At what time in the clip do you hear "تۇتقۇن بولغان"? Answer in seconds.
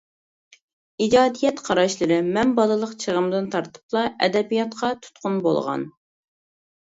5.03-5.85